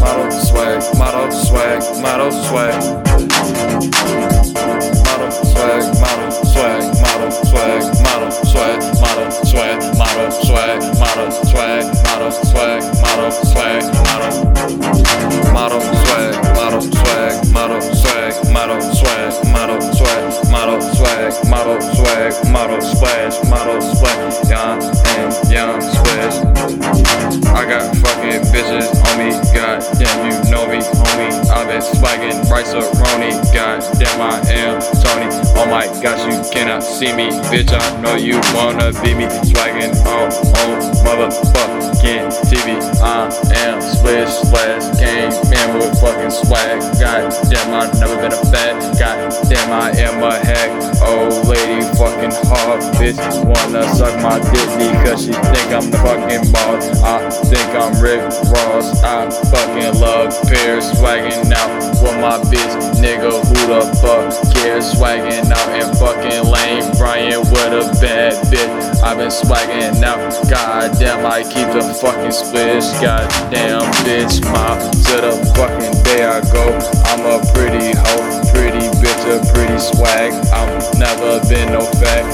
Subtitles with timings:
[0.00, 2.74] Model swag, model swag, model swag.
[6.00, 6.49] Model
[13.20, 13.82] model swag,
[15.52, 22.80] model swag, model swag, model swag, model swag, model swag, model swag, model swag, model
[22.80, 24.80] splash, model splash, young
[25.20, 26.36] and young splash.
[27.52, 31.32] I got fucking bitches on me, goddamn you know me, homie.
[31.50, 35.28] I've been swagging rice a roni, goddamn I am Tony.
[35.60, 37.68] Oh my gosh, you cannot see me, bitch.
[37.68, 42.80] I know you wanna be me, swagging all on motherfucking TV.
[43.02, 43.28] I
[43.60, 46.80] am splish splash, came in with fucking swag.
[46.96, 48.80] Goddamn, I've never been a fat.
[48.98, 50.70] Goddamn, I am a hack.
[51.04, 56.52] Old lady, fucking hard bitch, wanna suck my dick because she think I'm the fucking
[56.52, 56.88] boss.
[57.04, 59.02] I think I'm Rick Ross.
[59.02, 61.68] I fucking love Paris, swagging out
[62.00, 63.30] with my bitch, nigga.
[63.30, 64.90] Who the fuck cares?
[64.92, 66.90] Swagging out and fucking lame.
[66.98, 69.02] Brian with a bad bitch.
[69.02, 70.18] I've been swagging out.
[70.48, 72.88] Goddamn, I keep the fucking splish.
[73.00, 74.78] Goddamn, bitch, my
[75.10, 76.76] to the fucking day I go.
[77.10, 80.32] I'm a pretty hoe, pretty bitch, a pretty swag.
[80.52, 82.24] I'm never been no fag.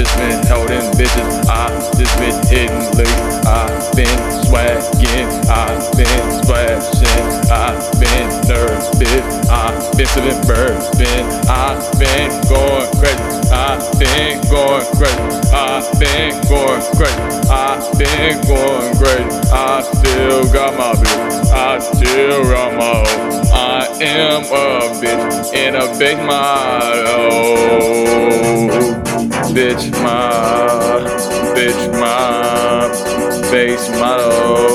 [0.00, 1.44] I just been holding bitches.
[1.44, 3.12] I just been hitting licks.
[3.44, 4.08] I've been
[4.48, 5.28] swagging.
[5.44, 7.28] I've been splashing.
[7.52, 8.88] I've been nervous.
[9.50, 11.20] I've been feeling bourbon.
[11.52, 13.52] I've been going crazy.
[13.52, 15.20] I've been going crazy.
[15.52, 17.20] I've been going crazy.
[17.52, 19.52] I've been going crazy.
[19.52, 21.52] I still got my bitch.
[21.52, 23.50] I still got my hoe.
[23.52, 27.79] I am a bitch in a big model.
[31.60, 32.90] bitch mob,
[33.50, 34.69] base model.